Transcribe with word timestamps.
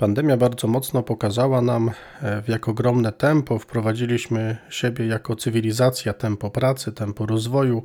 Pandemia 0.00 0.36
bardzo 0.36 0.68
mocno 0.68 1.02
pokazała 1.02 1.62
nam, 1.62 1.90
e, 2.22 2.42
w 2.42 2.48
jak 2.48 2.68
ogromne 2.68 3.12
tempo 3.12 3.58
wprowadziliśmy 3.58 4.56
siebie 4.70 5.06
jako 5.06 5.36
cywilizacja, 5.36 6.12
tempo 6.12 6.50
pracy, 6.50 6.92
tempo 6.92 7.26
rozwoju, 7.26 7.82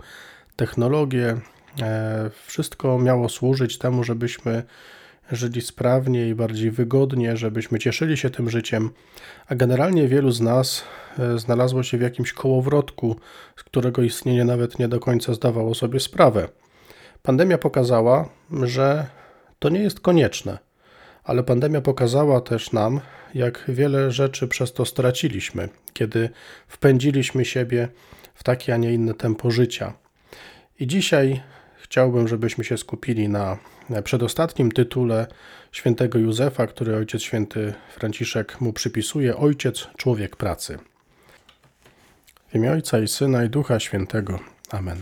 technologie. 0.56 1.38
E, 1.82 2.30
wszystko 2.46 3.00
miało 3.00 3.30
służyć 3.30 3.78
temu, 3.78 4.04
żebyśmy 4.04 4.64
żyli 5.32 5.62
sprawniej 5.62 6.30
i 6.30 6.36
bardziej 6.36 6.72
wygodnie, 6.72 7.38
żebyśmy 7.38 7.80
cieszyli 7.80 8.18
się 8.18 8.30
tym 8.30 8.50
życiem, 8.50 8.90
a 9.48 9.56
generalnie 9.56 10.08
wielu 10.08 10.32
z 10.32 10.42
nas 10.42 10.84
e, 11.20 11.40
znalazło 11.40 11.84
się 11.84 11.98
w 11.98 12.02
jakimś 12.02 12.34
kołowrotku, 12.34 13.16
z 13.56 13.64
którego 13.64 14.02
istnienie 14.02 14.46
nawet 14.46 14.80
nie 14.80 14.88
do 14.88 15.00
końca 15.00 15.34
zdawało 15.34 15.76
sobie 15.76 16.00
sprawę. 16.00 16.48
Pandemia 17.24 17.58
pokazała, 17.58 18.30
że 18.64 19.06
to 19.60 19.70
nie 19.70 19.80
jest 19.80 20.00
konieczne 20.00 20.66
ale 21.26 21.44
pandemia 21.44 21.82
pokazała 21.82 22.42
też 22.42 22.72
nam, 22.72 23.02
jak 23.34 23.64
wiele 23.68 24.12
rzeczy 24.12 24.48
przez 24.48 24.74
to 24.74 24.86
straciliśmy, 24.86 25.70
kiedy 25.94 26.30
wpędziliśmy 26.68 27.46
siebie 27.46 27.88
w 28.36 28.44
takie, 28.44 28.74
a 28.74 28.78
nie 28.78 28.94
inne 28.94 29.14
tempo 29.14 29.52
życia. 29.52 29.94
I 30.80 30.88
dzisiaj 30.88 31.42
chciałbym, 31.78 32.28
żebyśmy 32.28 32.64
się 32.64 32.78
skupili 32.78 33.30
na 33.30 33.58
przedostatnim 34.04 34.72
tytule 34.72 35.28
świętego 35.72 36.20
Józefa, 36.20 36.68
który 36.68 36.96
ojciec 36.96 37.22
święty 37.22 37.74
Franciszek 37.94 38.62
mu 38.62 38.74
przypisuje 38.74 39.38
Ojciec 39.38 39.88
Człowiek 39.98 40.36
Pracy. 40.36 40.80
W 42.48 42.56
imię 42.56 42.72
Ojca 42.72 43.00
i 43.00 43.08
Syna 43.08 43.44
i 43.44 43.50
Ducha 43.50 43.80
Świętego. 43.80 44.40
Amen. 44.72 45.02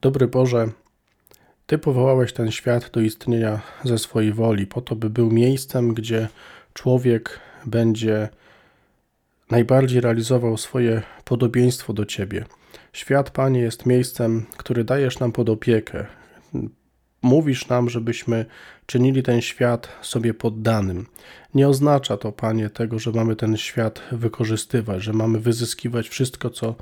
Dobry 0.00 0.28
Boże, 0.28 0.68
ty 1.66 1.78
powołałeś 1.78 2.32
ten 2.32 2.50
świat 2.50 2.90
do 2.90 3.00
istnienia 3.00 3.60
ze 3.84 3.98
swojej 3.98 4.32
woli, 4.32 4.66
po 4.66 4.80
to, 4.80 4.96
by 4.96 5.10
był 5.10 5.30
miejscem, 5.30 5.94
gdzie 5.94 6.28
człowiek 6.74 7.40
będzie 7.66 8.28
najbardziej 9.50 10.00
realizował 10.00 10.56
swoje 10.56 11.02
podobieństwo 11.24 11.92
do 11.92 12.04
Ciebie. 12.04 12.44
Świat, 12.92 13.30
Panie, 13.30 13.60
jest 13.60 13.86
miejscem, 13.86 14.46
który 14.56 14.84
dajesz 14.84 15.18
nam 15.18 15.32
pod 15.32 15.48
opiekę. 15.48 16.06
Mówisz 17.22 17.68
nam, 17.68 17.90
żebyśmy 17.90 18.46
czynili 18.86 19.22
ten 19.22 19.40
świat 19.40 19.88
sobie 20.02 20.34
poddanym. 20.34 21.06
Nie 21.54 21.68
oznacza 21.68 22.16
to, 22.16 22.32
Panie, 22.32 22.70
tego, 22.70 22.98
że 22.98 23.10
mamy 23.12 23.36
ten 23.36 23.56
świat 23.56 24.02
wykorzystywać, 24.12 25.02
że 25.02 25.12
mamy 25.12 25.40
wyzyskiwać 25.40 26.08
wszystko, 26.08 26.50
co 26.50 26.74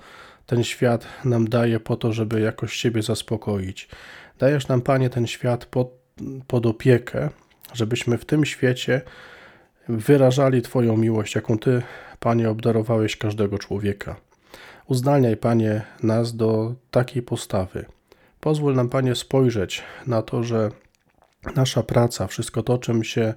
ten 0.47 0.65
świat 0.65 1.07
nam 1.25 1.49
daje 1.49 1.81
po 1.81 1.97
to, 1.97 2.13
żeby 2.13 2.41
jakoś 2.41 2.73
siebie 2.73 3.03
zaspokoić. 3.03 3.89
Dajesz 4.41 4.69
nam, 4.69 4.83
Panie, 4.83 5.11
ten 5.11 5.27
świat 5.27 5.65
pod, 5.65 5.91
pod 6.47 6.67
opiekę, 6.67 7.29
żebyśmy 7.73 8.19
w 8.19 8.25
tym 8.25 8.45
świecie 8.45 9.01
wyrażali 9.89 10.63
Twoją 10.63 10.97
miłość, 10.97 11.35
jaką 11.35 11.59
Ty, 11.59 11.83
Panie, 12.21 12.51
obdarowałeś 12.51 13.17
każdego 13.17 13.59
człowieka. 13.59 14.17
Uznalniaj, 14.87 15.37
Panie, 15.37 15.83
nas 16.03 16.37
do 16.37 16.75
takiej 16.91 17.23
postawy. 17.23 17.85
Pozwól 18.41 18.75
nam, 18.75 18.89
Panie, 18.89 19.15
spojrzeć 19.15 19.83
na 20.07 20.23
to, 20.23 20.43
że 20.43 20.71
nasza 21.57 21.83
praca, 21.83 22.27
wszystko 22.27 22.63
to, 22.63 22.79
czym 22.79 23.05
się 23.05 23.35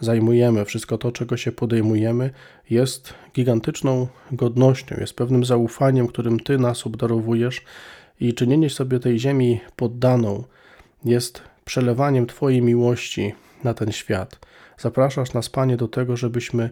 zajmujemy, 0.00 0.64
wszystko 0.64 0.98
to, 0.98 1.12
czego 1.12 1.36
się 1.36 1.52
podejmujemy, 1.52 2.30
jest 2.70 3.14
gigantyczną 3.34 4.08
godnością, 4.32 4.96
jest 5.00 5.14
pewnym 5.14 5.44
zaufaniem, 5.44 6.06
którym 6.06 6.40
Ty 6.40 6.58
nas 6.58 6.86
obdarowujesz 6.86 7.62
i 8.20 8.34
czynienie 8.34 8.70
sobie 8.70 9.00
tej 9.00 9.18
ziemi 9.18 9.60
poddaną 9.76 10.44
jest 11.04 11.42
przelewaniem 11.64 12.26
Twojej 12.26 12.62
miłości 12.62 13.34
na 13.64 13.74
ten 13.74 13.92
świat. 13.92 14.38
Zapraszasz 14.78 15.32
nas, 15.32 15.48
Panie, 15.48 15.76
do 15.76 15.88
tego, 15.88 16.16
żebyśmy 16.16 16.70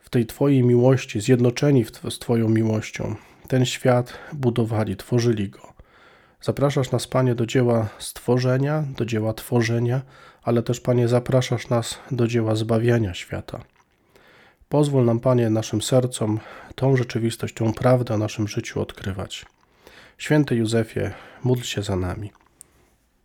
w 0.00 0.10
tej 0.10 0.26
Twojej 0.26 0.62
miłości, 0.62 1.20
zjednoczeni 1.20 1.84
z 2.10 2.18
Twoją 2.18 2.48
miłością, 2.48 3.14
ten 3.48 3.66
świat 3.66 4.12
budowali, 4.32 4.96
tworzyli 4.96 5.48
go. 5.48 5.74
Zapraszasz 6.40 6.90
nas, 6.90 7.06
Panie, 7.06 7.34
do 7.34 7.46
dzieła 7.46 7.88
stworzenia, 7.98 8.84
do 8.96 9.04
dzieła 9.04 9.34
tworzenia, 9.34 10.02
ale 10.42 10.62
też, 10.62 10.80
Panie, 10.80 11.08
zapraszasz 11.08 11.68
nas 11.68 11.98
do 12.10 12.26
dzieła 12.26 12.54
zbawiania 12.54 13.14
świata. 13.14 13.60
Pozwól 14.68 15.04
nam, 15.04 15.20
Panie, 15.20 15.50
naszym 15.50 15.82
sercom 15.82 16.40
tą 16.74 16.96
rzeczywistość, 16.96 17.54
tą 17.54 17.72
prawdę 17.72 18.14
o 18.14 18.18
naszym 18.18 18.48
życiu 18.48 18.80
odkrywać. 18.80 19.46
Święty 20.18 20.56
Józefie, 20.56 21.00
módl 21.44 21.62
się 21.62 21.82
za 21.82 21.96
nami. 21.96 22.32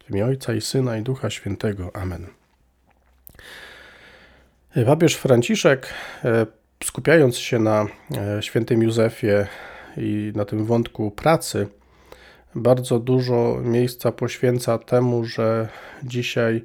W 0.06 0.10
imię 0.10 0.26
Ojca 0.26 0.54
i 0.54 0.62
Syna 0.62 0.98
i 0.98 1.02
Ducha 1.02 1.30
Świętego. 1.30 1.96
Amen. 1.96 2.28
Papież 4.86 5.16
Franciszek, 5.16 5.94
e, 6.26 6.46
skupiając 6.84 7.38
się 7.38 7.60
na 7.60 7.88
e, 8.18 8.44
świętym 8.44 8.84
Józefie 8.84 9.48
i 9.98 10.32
na 10.36 10.46
tym 10.46 10.66
wątku 10.66 11.12
pracy, 11.12 11.68
bardzo 12.56 13.00
dużo 13.00 13.60
miejsca 13.64 14.12
poświęca 14.12 14.78
temu, 14.78 15.26
że 15.26 15.68
dzisiaj 16.04 16.64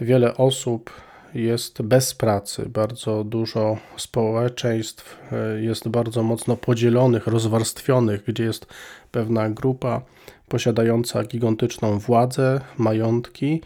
wiele 0.00 0.36
osób 0.36 0.90
jest 1.34 1.82
bez 1.82 2.14
pracy. 2.14 2.68
Bardzo 2.68 3.24
dużo 3.24 3.76
społeczeństw 3.96 5.18
e, 5.32 5.60
jest 5.60 5.88
bardzo 5.88 6.22
mocno 6.22 6.56
podzielonych, 6.56 7.26
rozwarstwionych, 7.26 8.24
gdzie 8.24 8.44
jest 8.44 8.66
pewna 9.10 9.50
grupa 9.50 10.02
posiadająca 10.48 11.24
gigantyczną 11.24 11.98
władzę, 11.98 12.60
majątki. 12.78 13.62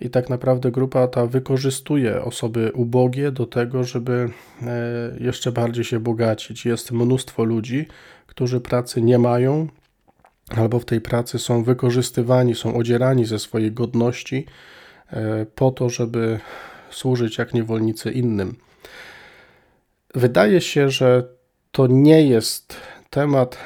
I 0.00 0.10
tak 0.10 0.30
naprawdę 0.30 0.70
grupa 0.70 1.08
ta 1.08 1.26
wykorzystuje 1.26 2.22
osoby 2.22 2.72
ubogie 2.74 3.32
do 3.32 3.46
tego, 3.46 3.84
żeby 3.84 4.30
e, 4.62 5.16
jeszcze 5.20 5.52
bardziej 5.52 5.84
się 5.84 6.00
bogacić. 6.00 6.66
Jest 6.66 6.92
mnóstwo 6.92 7.44
ludzi, 7.44 7.86
którzy 8.26 8.60
pracy 8.60 9.02
nie 9.02 9.18
mają, 9.18 9.68
albo 10.56 10.78
w 10.78 10.84
tej 10.84 11.00
pracy 11.00 11.38
są 11.38 11.64
wykorzystywani, 11.64 12.54
są 12.54 12.74
odzierani 12.74 13.24
ze 13.24 13.38
swojej 13.38 13.72
godności 13.72 14.46
e, 15.12 15.46
po 15.54 15.70
to, 15.70 15.88
żeby 15.90 16.40
służyć 16.94 17.38
jak 17.38 17.54
niewolnicy 17.54 18.12
innym. 18.12 18.56
Wydaje 20.14 20.60
się, 20.60 20.90
że 20.90 21.28
to 21.72 21.86
nie 21.86 22.26
jest 22.26 22.76
temat 23.10 23.58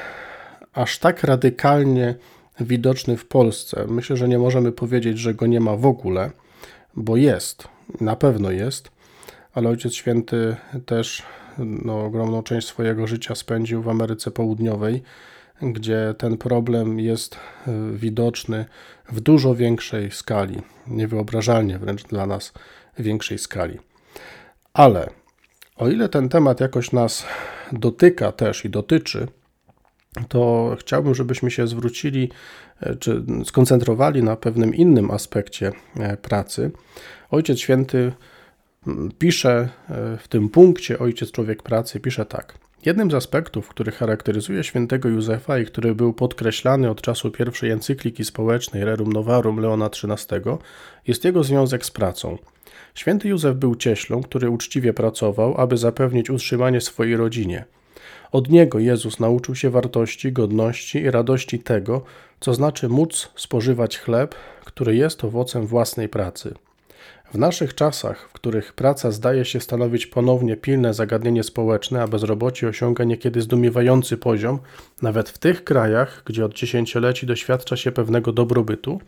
aż 0.72 0.98
tak 0.98 1.24
radykalnie 1.24 2.14
widoczny 2.60 3.16
w 3.16 3.26
Polsce. 3.26 3.84
Myślę, 3.88 4.16
że 4.16 4.28
nie 4.28 4.38
możemy 4.38 4.72
powiedzieć, 4.72 5.18
że 5.18 5.34
go 5.34 5.46
nie 5.46 5.60
ma 5.60 5.76
w 5.76 5.86
ogóle, 5.86 6.30
bo 6.96 7.16
jest, 7.16 7.68
na 8.00 8.16
pewno 8.16 8.50
jest, 8.50 8.90
ale 9.54 9.68
Ojciec 9.68 9.94
Święty 9.94 10.56
też 10.86 11.22
no, 11.58 12.04
ogromną 12.04 12.42
część 12.42 12.66
swojego 12.66 13.06
życia 13.06 13.34
spędził 13.34 13.82
w 13.82 13.88
Ameryce 13.88 14.30
Południowej, 14.30 15.02
gdzie 15.62 16.14
ten 16.18 16.36
problem 16.36 17.00
jest 17.00 17.36
e, 17.36 17.70
widoczny 17.92 18.64
w 19.08 19.20
dużo 19.20 19.54
większej 19.54 20.10
skali, 20.10 20.62
niewyobrażalnie 20.86 21.78
wręcz 21.78 22.02
dla 22.02 22.26
nas 22.26 22.52
większej 22.98 23.38
skali. 23.38 23.78
Ale 24.72 25.10
o 25.76 25.88
ile 25.88 26.08
ten 26.08 26.28
temat 26.28 26.60
jakoś 26.60 26.92
nas 26.92 27.26
dotyka 27.72 28.32
też 28.32 28.64
i 28.64 28.70
dotyczy, 28.70 29.26
to 30.28 30.76
chciałbym, 30.80 31.14
żebyśmy 31.14 31.50
się 31.50 31.66
zwrócili 31.66 32.30
e, 32.80 32.96
czy 32.96 33.24
skoncentrowali 33.44 34.22
na 34.22 34.36
pewnym 34.36 34.74
innym 34.74 35.10
aspekcie 35.10 35.72
e, 35.96 36.16
pracy. 36.16 36.70
Ojciec 37.30 37.58
Święty 37.58 38.12
pisze 39.18 39.68
e, 39.90 40.16
w 40.16 40.28
tym 40.28 40.48
punkcie, 40.48 40.98
Ojciec 40.98 41.30
Człowiek 41.30 41.62
Pracy, 41.62 42.00
pisze 42.00 42.26
tak. 42.26 42.58
Jednym 42.86 43.10
z 43.10 43.14
aspektów, 43.14 43.68
który 43.68 43.92
charakteryzuje 43.92 44.64
świętego 44.64 45.08
Józefa 45.08 45.58
i 45.58 45.66
który 45.66 45.94
był 45.94 46.12
podkreślany 46.12 46.90
od 46.90 47.02
czasu 47.02 47.30
pierwszej 47.30 47.70
encykliki 47.70 48.24
społecznej 48.24 48.84
Rerum 48.84 49.12
Novarum 49.12 49.60
Leona 49.60 49.86
XIII, 49.86 50.40
jest 51.06 51.24
jego 51.24 51.44
związek 51.44 51.86
z 51.86 51.90
pracą. 51.90 52.38
Święty 52.98 53.28
Józef 53.28 53.56
był 53.56 53.74
cieślą, 53.74 54.22
który 54.22 54.50
uczciwie 54.50 54.92
pracował, 54.92 55.60
aby 55.60 55.76
zapewnić 55.76 56.30
utrzymanie 56.30 56.80
swojej 56.80 57.16
rodzinie. 57.16 57.64
Od 58.32 58.50
niego 58.50 58.78
Jezus 58.78 59.20
nauczył 59.20 59.54
się 59.54 59.70
wartości, 59.70 60.32
godności 60.32 60.98
i 60.98 61.10
radości 61.10 61.58
tego, 61.58 62.02
co 62.40 62.54
znaczy 62.54 62.88
móc 62.88 63.30
spożywać 63.36 63.98
chleb, 63.98 64.34
który 64.64 64.96
jest 64.96 65.24
owocem 65.24 65.66
własnej 65.66 66.08
pracy. 66.08 66.54
W 67.34 67.38
naszych 67.38 67.74
czasach, 67.74 68.28
w 68.28 68.32
których 68.32 68.72
praca 68.72 69.10
zdaje 69.10 69.44
się 69.44 69.60
stanowić 69.60 70.06
ponownie 70.06 70.56
pilne 70.56 70.94
zagadnienie 70.94 71.42
społeczne, 71.42 72.02
a 72.02 72.08
bezrobocie 72.08 72.68
osiąga 72.68 73.04
niekiedy 73.04 73.42
zdumiewający 73.42 74.16
poziom, 74.16 74.58
nawet 75.02 75.28
w 75.28 75.38
tych 75.38 75.64
krajach, 75.64 76.22
gdzie 76.26 76.44
od 76.44 76.54
dziesięcioleci 76.54 77.26
doświadcza 77.26 77.76
się 77.76 77.92
pewnego 77.92 78.32
dobrobytu, 78.32 79.00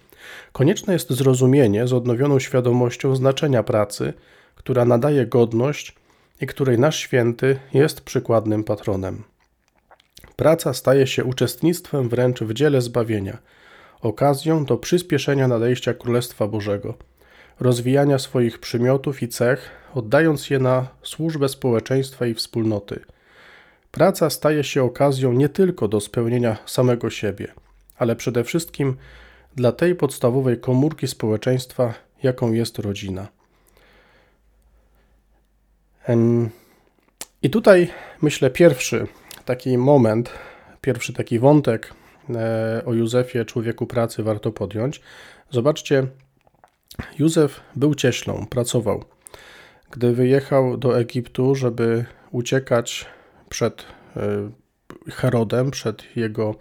konieczne 0.53 0.93
jest 0.93 1.11
zrozumienie 1.11 1.87
z 1.87 1.93
odnowioną 1.93 2.39
świadomością 2.39 3.17
znaczenia 3.17 3.63
pracy, 3.63 4.13
która 4.55 4.85
nadaje 4.85 5.27
godność 5.27 5.97
i 6.41 6.47
której 6.47 6.79
nasz 6.79 6.97
święty 6.97 7.59
jest 7.75 8.01
przykładnym 8.01 8.65
patronem. 8.65 9.25
Praca 10.37 10.75
staje 10.75 11.07
się 11.07 11.25
uczestnictwem 11.25 12.09
wręcz 12.09 12.41
w 12.41 12.53
dziele 12.53 12.81
zbawienia, 12.81 13.39
okazją 14.01 14.65
do 14.65 14.77
przyspieszenia 14.77 15.49
nadejścia 15.49 15.95
Królestwa 15.95 16.49
Bożego– 16.49 16.95
rozwijania 17.61 18.19
swoich 18.19 18.59
przymiotów 18.59 19.23
i 19.23 19.29
cech, 19.29 19.71
oddając 19.95 20.51
je 20.51 20.59
na 20.59 20.89
służbę 21.03 21.49
społeczeństwa 21.49 22.27
i 22.27 22.35
wspólnoty. 22.35 23.01
Praca 23.91 24.31
staje 24.31 24.65
się 24.65 24.83
okazją 24.83 25.33
nie 25.33 25.49
tylko 25.49 25.89
do 25.89 26.01
spełnienia 26.01 26.57
samego 26.67 27.11
siebie, 27.11 27.55
ale 27.97 28.17
przede 28.17 28.45
wszystkim 28.45 28.97
dla 29.57 29.73
tej 29.73 29.95
podstawowej 29.95 30.61
komórki 30.61 31.09
społeczeństwa, 31.09 31.95
jaką 32.23 32.53
jest 32.53 32.79
rodzina. 32.79 33.29
I 37.43 37.51
tutaj 37.51 37.91
myślę 38.23 38.51
pierwszy 38.51 39.07
taki 39.45 39.79
moment, 39.79 40.31
pierwszy 40.81 41.13
taki 41.13 41.39
wątek 41.39 41.95
e, 42.31 42.83
o 42.87 42.95
Józefie, 42.95 43.45
człowieku 43.45 43.87
pracy, 43.87 44.23
warto 44.23 44.53
podjąć. 44.53 45.01
Zobaczcie, 45.51 46.07
Józef 47.19 47.61
był 47.77 47.95
cieślą, 47.95 48.47
pracował. 48.51 49.05
Gdy 49.91 50.13
wyjechał 50.13 50.77
do 50.77 50.99
Egiptu, 50.99 51.55
żeby 51.55 52.05
uciekać 52.31 53.07
przed 53.49 53.85
e, 54.17 54.51
Herodem, 55.11 55.71
przed 55.71 56.17
jego 56.17 56.55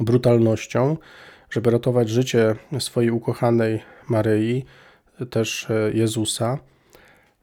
brutalnością, 0.00 0.96
żeby 1.50 1.70
ratować 1.70 2.08
życie 2.08 2.56
swojej 2.78 3.10
ukochanej 3.10 3.82
Maryi, 4.08 4.64
też 5.30 5.70
e, 5.70 5.90
Jezusa, 5.94 6.58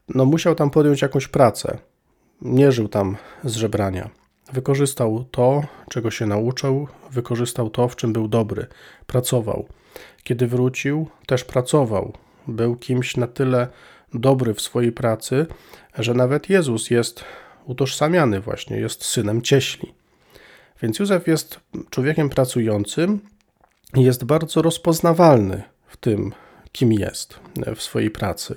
no 0.09 0.25
musiał 0.25 0.55
tam 0.55 0.69
podjąć 0.69 1.01
jakąś 1.01 1.27
pracę. 1.27 1.77
Nie 2.41 2.71
żył 2.71 2.87
tam 2.87 3.17
z 3.43 3.55
żebrania. 3.55 4.18
Wykorzystał 4.53 5.25
to, 5.31 5.63
czego 5.89 6.11
się 6.11 6.25
nauczył, 6.25 6.87
wykorzystał 7.11 7.69
to, 7.69 7.87
w 7.87 7.95
czym 7.95 8.13
był 8.13 8.27
dobry. 8.27 8.67
Pracował. 9.07 9.67
Kiedy 10.23 10.47
wrócił, 10.47 11.07
też 11.25 11.43
pracował. 11.43 12.13
Był 12.47 12.75
kimś 12.75 13.17
na 13.17 13.27
tyle 13.27 13.67
dobry 14.13 14.53
w 14.53 14.61
swojej 14.61 14.91
pracy, 14.91 15.45
że 15.97 16.13
nawet 16.13 16.49
Jezus 16.49 16.89
jest 16.89 17.23
utożsamiany 17.65 18.39
właśnie, 18.39 18.77
jest 18.77 19.05
synem 19.05 19.41
cieśli. 19.41 19.93
Więc 20.81 20.99
Józef 20.99 21.27
jest 21.27 21.59
człowiekiem 21.89 22.29
pracującym 22.29 23.19
i 23.95 24.03
jest 24.03 24.23
bardzo 24.23 24.61
rozpoznawalny 24.61 25.63
w 25.87 25.97
tym, 25.97 26.33
kim 26.71 26.93
jest 26.93 27.39
w 27.75 27.81
swojej 27.81 28.11
pracy. 28.11 28.55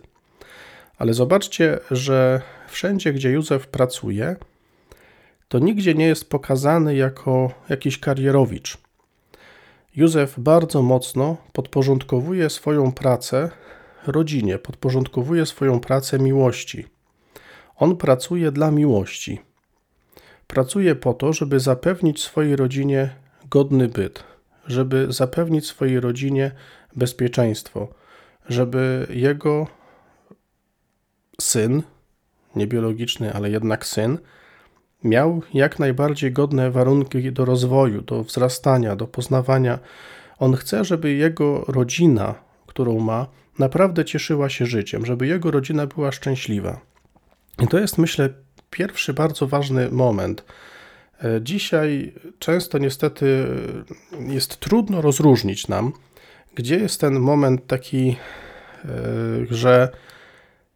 Ale 0.99 1.15
zobaczcie, 1.15 1.79
że 1.91 2.43
wszędzie, 2.69 3.13
gdzie 3.13 3.31
Józef 3.31 3.67
pracuje, 3.67 4.37
to 5.53 5.59
nigdzie 5.59 5.95
nie 5.95 6.07
jest 6.07 6.31
pokazany 6.31 6.95
jako 6.95 7.53
jakiś 7.69 7.99
karierowicz. 7.99 8.79
Józef 9.97 10.35
bardzo 10.39 10.83
mocno 10.83 11.37
podporządkowuje 11.53 12.51
swoją 12.51 12.93
pracę 12.93 13.51
rodzinie, 14.07 14.59
podporządkowuje 14.59 15.47
swoją 15.47 15.81
pracę 15.81 16.19
miłości. 16.19 16.87
On 17.77 17.97
pracuje 17.97 18.53
dla 18.53 18.71
miłości. 18.71 19.41
Pracuje 20.47 20.95
po 20.95 21.15
to, 21.15 21.33
żeby 21.33 21.61
zapewnić 21.61 22.23
swojej 22.23 22.57
rodzinie 22.57 23.11
godny 23.51 23.89
byt, 23.89 24.25
żeby 24.67 25.07
zapewnić 25.11 25.67
swojej 25.67 26.01
rodzinie 26.01 26.51
bezpieczeństwo, 26.97 27.89
żeby 28.49 29.07
jego 29.11 29.67
syn, 31.41 31.83
nie 32.57 32.67
biologiczny, 32.67 33.33
ale 33.33 33.51
jednak 33.51 33.87
syn, 33.87 34.19
miał 35.05 35.43
jak 35.55 35.79
najbardziej 35.79 36.33
godne 36.33 36.71
warunki 36.71 37.33
do 37.33 37.45
rozwoju, 37.45 38.03
do 38.03 38.25
wzrastania, 38.25 38.97
do 38.97 39.07
poznawania. 39.07 39.79
On 40.39 40.57
chce, 40.57 40.85
żeby 40.85 41.13
jego 41.13 41.65
rodzina, 41.69 42.35
którą 42.67 43.01
ma, 43.01 43.27
naprawdę 43.59 44.05
cieszyła 44.05 44.49
się 44.49 44.67
życiem, 44.67 45.07
żeby 45.07 45.27
jego 45.27 45.51
rodzina 45.51 45.87
była 45.87 46.13
szczęśliwa. 46.13 46.81
I 47.63 47.69
to 47.69 47.79
jest, 47.79 47.99
myślę, 47.99 48.29
pierwszy 48.71 49.15
bardzo 49.15 49.47
ważny 49.47 49.91
moment. 49.91 50.45
E, 51.25 51.41
dzisiaj 51.43 52.13
często 52.39 52.79
niestety 52.79 53.47
jest 54.29 54.61
trudno 54.61 55.01
rozróżnić 55.01 55.69
nam, 55.69 55.93
gdzie 56.55 56.77
jest 56.77 57.01
ten 57.01 57.21
moment 57.21 57.67
taki, 57.67 58.17
e, 58.85 58.89
że 59.51 59.89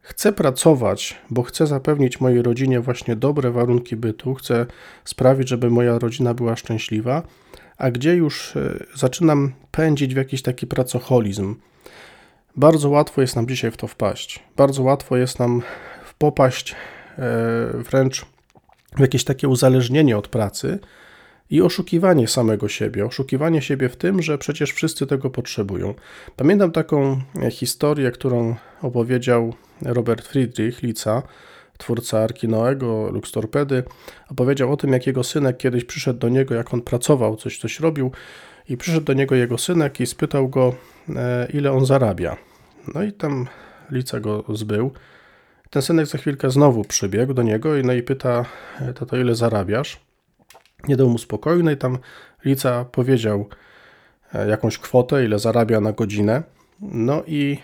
chcę 0.07 0.33
pracować, 0.33 1.17
bo 1.31 1.43
chcę 1.43 1.67
zapewnić 1.67 2.21
mojej 2.21 2.43
rodzinie 2.43 2.81
właśnie 2.81 3.17
dobre 3.17 3.51
warunki 3.51 3.97
bytu, 3.97 4.35
chcę 4.35 4.67
sprawić, 5.05 5.49
żeby 5.49 5.71
moja 5.71 5.99
rodzina 5.99 6.35
była 6.35 6.57
szczęśliwa, 6.57 7.23
a 7.79 7.91
gdzie 7.91 8.17
już 8.17 8.57
e, 8.57 8.85
zaczynam 8.95 9.53
pędzić 9.71 10.15
w 10.15 10.17
jakiś 10.17 10.43
taki 10.43 10.67
pracocholizm. 10.67 11.55
Bardzo 12.57 12.89
łatwo 12.89 13.21
jest 13.21 13.37
nam 13.37 13.49
dzisiaj 13.49 13.71
w 13.71 13.77
to 13.77 13.87
wpaść. 13.87 14.43
Bardzo 14.57 14.83
łatwo 14.83 15.17
jest 15.17 15.39
nam 15.39 15.63
popaść 16.19 16.75
wręcz 17.75 18.27
w 18.97 19.01
jakieś 19.01 19.25
takie 19.25 19.49
uzależnienie 19.49 20.19
od 20.19 20.29
pracy 20.29 20.79
i 21.51 21.63
oszukiwanie 21.63 22.29
samego 22.29 22.69
siebie, 22.69 23.07
oszukiwanie 23.07 23.63
siebie 23.63 23.89
w 23.89 23.97
tym, 23.97 24.23
że 24.23 24.39
przecież 24.39 24.73
wszyscy 24.73 25.07
tego 25.07 25.31
potrzebują. 25.31 25.95
Pamiętam 26.37 26.73
taką 26.73 27.21
historię, 27.51 28.11
którą 28.11 28.57
opowiedział 28.83 29.55
Robert 29.83 30.29
Friedrich 30.29 30.83
Lica, 30.83 31.23
twórca 31.79 32.19
Arki 32.19 32.49
Noego, 32.49 33.11
Lux 33.11 33.33
Torpedy, 33.33 33.83
opowiedział 34.31 34.73
o 34.73 34.77
tym, 34.77 34.93
jak 34.93 35.07
jego 35.07 35.25
synek 35.25 35.57
kiedyś 35.57 35.85
przyszedł 35.85 36.19
do 36.19 36.29
niego, 36.29 36.55
jak 36.55 36.75
on 36.75 36.83
pracował, 36.83 37.37
coś, 37.37 37.59
coś 37.59 37.81
robił 37.81 38.11
i 38.69 38.77
przyszedł 38.77 39.07
do 39.07 39.13
niego 39.13 39.35
jego 39.35 39.59
synek 39.59 40.01
i 40.01 40.07
spytał 40.07 40.49
go, 40.49 40.75
e, 41.17 41.49
ile 41.53 41.73
on 41.73 41.87
zarabia. 41.87 42.37
No 42.95 43.03
i 43.03 43.13
tam 43.13 43.47
Lica 43.91 44.21
go 44.21 44.45
zbył. 44.49 44.91
Ten 45.71 45.83
synek 45.83 46.07
za 46.07 46.19
chwilkę 46.19 46.51
znowu 46.51 46.85
przybiegł 46.85 47.35
do 47.35 47.43
niego 47.43 47.77
i, 47.77 47.83
no 47.83 47.93
i 47.93 48.03
pyta, 48.03 48.45
tato, 48.95 49.17
ile 49.17 49.35
zarabiasz? 49.35 50.01
Nie 50.89 50.97
dał 50.97 51.09
mu 51.09 51.19
spokoju, 51.19 51.63
no 51.63 51.71
i 51.71 51.77
tam 51.77 51.99
Lica 52.45 52.85
powiedział 52.85 53.49
e, 54.35 54.49
jakąś 54.49 54.79
kwotę, 54.79 55.25
ile 55.25 55.39
zarabia 55.39 55.81
na 55.81 55.93
godzinę. 55.93 56.43
No 56.81 57.23
i 57.27 57.59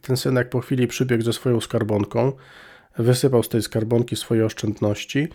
ten 0.00 0.16
synek 0.16 0.48
po 0.48 0.60
chwili 0.60 0.86
przybiegł 0.86 1.22
ze 1.22 1.32
swoją 1.32 1.60
skarbonką, 1.60 2.32
wysypał 2.98 3.42
z 3.42 3.48
tej 3.48 3.62
skarbonki 3.62 4.16
swoje 4.16 4.44
oszczędności 4.44 5.28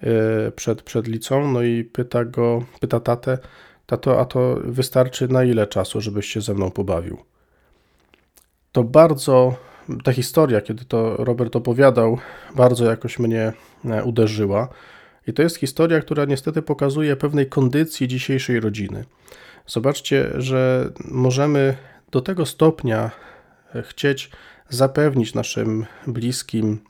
e, 0.00 0.50
przed, 0.50 0.82
przed 0.82 1.08
Licą, 1.08 1.52
no 1.52 1.62
i 1.62 1.84
pyta 1.84 2.24
go, 2.24 2.64
pyta 2.80 3.00
tatę, 3.00 3.38
tato, 3.86 4.20
a 4.20 4.24
to 4.24 4.58
wystarczy 4.64 5.28
na 5.28 5.44
ile 5.44 5.66
czasu, 5.66 6.00
żebyś 6.00 6.26
się 6.26 6.40
ze 6.40 6.54
mną 6.54 6.70
pobawił? 6.70 7.18
To 8.72 8.84
bardzo 8.84 9.56
ta 10.04 10.12
historia, 10.12 10.60
kiedy 10.60 10.84
to 10.84 11.16
Robert 11.16 11.56
opowiadał, 11.56 12.18
bardzo 12.54 12.84
jakoś 12.84 13.18
mnie 13.18 13.52
e, 13.84 14.04
uderzyła. 14.04 14.68
I 15.26 15.32
to 15.32 15.42
jest 15.42 15.56
historia, 15.56 16.00
która 16.00 16.24
niestety 16.24 16.62
pokazuje 16.62 17.16
pewnej 17.16 17.46
kondycji 17.46 18.08
dzisiejszej 18.08 18.60
rodziny. 18.60 19.04
Zobaczcie, 19.66 20.30
że 20.34 20.90
możemy 21.04 21.76
do 22.10 22.20
tego 22.20 22.46
stopnia 22.46 23.10
chcieć 23.82 24.30
zapewnić 24.68 25.34
naszym 25.34 25.86
bliskim 26.06 26.80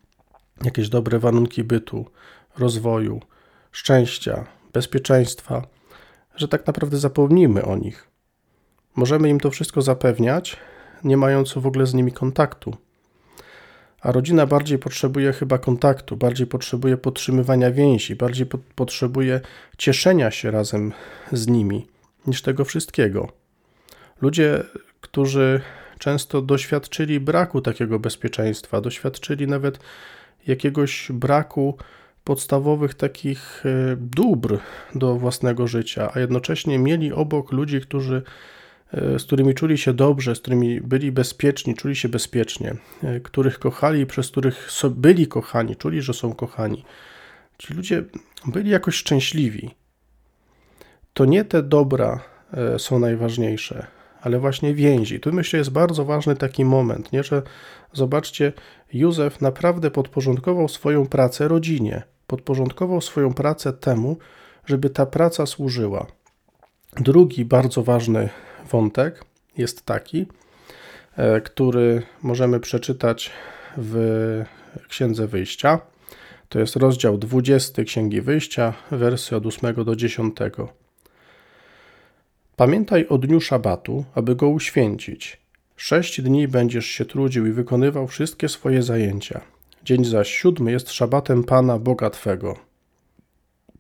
jakieś 0.65 0.89
dobre 0.89 1.19
warunki 1.19 1.65
bytu, 1.65 2.11
rozwoju, 2.59 3.21
szczęścia, 3.73 4.47
bezpieczeństwa, 4.73 5.67
że 6.37 6.49
tak 6.49 6.67
naprawdę 6.67 6.97
zapomnimy 6.97 7.65
o 7.65 7.77
nich. 7.77 8.09
Możemy 8.97 9.29
im 9.29 9.41
to 9.41 9.51
wszystko 9.51 9.83
zapewniać, 9.83 10.57
nie 11.05 11.17
mając 11.17 11.53
w 11.53 11.67
ogóle 11.67 11.87
z 11.87 11.95
nimi 11.95 12.13
kontaktu 12.13 12.77
a 14.07 14.13
rodzina 14.13 14.47
bardziej 14.47 14.79
potrzebuje 14.79 15.33
chyba 15.33 15.59
kontaktu, 15.59 16.17
bardziej 16.17 16.47
potrzebuje 16.47 16.97
podtrzymywania 16.97 17.71
więzi, 17.71 18.17
bardziej 18.17 18.47
po 18.47 18.59
potrzebuje 18.75 19.41
cieszenia 19.79 20.31
się 20.31 20.51
razem 20.51 20.93
z 21.33 21.47
nimi 21.47 21.87
niż 22.27 22.43
tego 22.43 22.65
wszystkiego. 22.65 23.33
Ludzie, 24.21 24.63
którzy 25.01 25.61
często 25.99 26.43
doświadczyli 26.43 27.21
braku 27.21 27.61
takiego 27.61 27.99
bezpieczeństwa, 27.99 28.81
doświadczyli 28.81 29.47
nawet 29.47 29.79
jakiegoś 30.47 31.09
braku 31.13 31.77
podstawowych 32.25 32.95
takich 32.95 33.63
e, 33.67 33.97
dóbr 33.97 34.59
do 34.95 35.17
własnego 35.17 35.67
życia, 35.67 36.11
a 36.15 36.21
jednocześnie 36.21 36.79
mieli 36.79 37.13
obok 37.13 37.53
ludzi, 37.53 37.81
którzy 37.81 38.23
E, 38.93 39.19
z 39.19 39.25
którymi 39.25 39.55
czuli 39.55 39.79
się 39.79 39.93
dobrze, 39.93 40.35
z 40.35 40.41
którymi 40.41 40.81
byli 40.81 41.13
bezpieczni, 41.13 41.75
czuli 41.75 41.97
się 41.97 42.09
bezpiecznie, 42.09 42.77
e, 43.03 43.21
których 43.21 43.59
kochali 43.59 44.07
przez 44.07 44.31
których 44.31 44.71
byli 44.91 45.27
kochani, 45.27 45.77
czuli, 45.77 46.03
że 46.03 46.15
są 46.15 46.33
kochani. 46.35 46.85
Ci 47.59 47.75
ludzie 47.75 48.05
byli 48.47 48.71
jakoś 48.71 48.95
szczęśliwi. 48.95 49.71
To 51.15 51.25
nie 51.25 51.45
te 51.45 51.63
dobra 51.63 52.21
są 52.79 52.99
najważniejsze, 52.99 53.87
ale 54.27 54.39
właśnie 54.39 54.75
więzi. 54.75 55.21
Tu 55.21 55.33
myślę 55.33 55.59
jest 55.59 55.71
bardzo 55.71 56.05
ważny 56.05 56.37
taki 56.37 56.65
moment, 56.65 57.13
nie? 57.13 57.23
że 57.23 57.43
zobaczcie, 57.93 58.53
Józef 58.93 59.41
naprawdę 59.41 59.91
podporządkował 59.91 60.69
swoją 60.69 61.07
pracę 61.07 61.49
rodzinie, 61.49 62.03
podporządkował 62.27 63.01
swoją 63.01 63.35
pracę 63.35 63.73
temu, 63.73 64.17
żeby 64.65 64.91
ta 64.91 65.07
praca 65.07 65.47
służyła. 65.47 66.07
Drugi 66.97 67.45
bardzo 67.45 67.83
ważny 67.83 68.29
wątek 68.71 69.25
jest 69.59 69.85
taki, 69.85 70.27
e, 71.17 71.41
który 71.41 72.03
możemy 72.23 72.61
przeczytać 72.61 73.31
w 73.77 73.95
Księdze 74.89 75.27
Wyjścia. 75.27 75.79
To 76.49 76.59
jest 76.59 76.77
rozdział 76.77 77.19
20 77.19 77.85
Księgi 77.85 78.21
Wyjścia, 78.21 78.73
wersy 78.91 79.37
od 79.37 79.47
8 79.47 79.85
do 79.85 79.97
10. 79.97 80.37
Pamiętaj 82.57 83.07
o 83.09 83.19
dniu 83.19 83.41
szabatu, 83.41 84.05
aby 84.15 84.37
go 84.37 84.49
uświęcić. 84.49 85.41
Sześć 85.77 86.21
dni 86.21 86.49
będziesz 86.49 86.87
się 86.87 87.05
trudził 87.05 87.47
i 87.47 87.53
wykonywał 87.53 88.07
wszystkie 88.07 88.49
swoje 88.49 88.83
zajęcia. 88.83 89.41
Dzień 89.85 90.05
zaś 90.05 90.29
siódmy 90.29 90.73
jest 90.73 90.91
szabatem 90.91 91.45
Pana 91.45 91.79
Boga 91.79 92.11
Twego. 92.11 92.57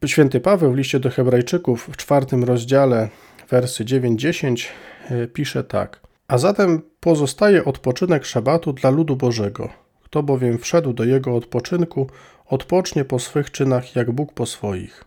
Święty 0.06 0.40
Paweł 0.40 0.72
w 0.72 0.76
liście 0.76 1.00
do 1.00 1.10
Hebrajczyków 1.10 1.88
w 1.92 1.96
czwartym 1.96 2.44
rozdziale, 2.44 3.08
wersy 3.48 3.84
9-10 3.84 4.66
e, 5.10 5.26
pisze 5.26 5.64
tak. 5.64 6.00
A 6.28 6.38
zatem 6.38 6.82
pozostaje 7.00 7.64
odpoczynek 7.64 8.24
szabatu 8.24 8.72
dla 8.72 8.90
ludu 8.90 9.16
Bożego. 9.16 9.68
Kto 10.02 10.22
bowiem 10.22 10.58
wszedł 10.58 10.92
do 10.92 11.04
jego 11.04 11.36
odpoczynku, 11.36 12.10
odpocznie 12.46 13.04
po 13.04 13.18
swych 13.18 13.50
czynach, 13.50 13.96
jak 13.96 14.10
Bóg 14.10 14.32
po 14.32 14.46
swoich. 14.46 15.04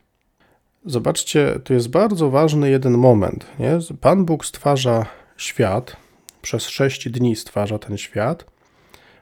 Zobaczcie, 0.85 1.59
tu 1.63 1.73
jest 1.73 1.89
bardzo 1.89 2.29
ważny 2.29 2.69
jeden 2.69 2.97
moment. 2.97 3.45
Nie? 3.59 3.77
Pan 4.01 4.25
Bóg 4.25 4.45
stwarza 4.45 5.05
świat, 5.37 5.97
przez 6.41 6.67
sześć 6.67 7.09
dni 7.09 7.35
stwarza 7.35 7.79
ten 7.79 7.97
świat, 7.97 8.45